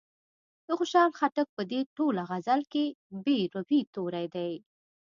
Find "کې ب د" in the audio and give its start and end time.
2.73-3.53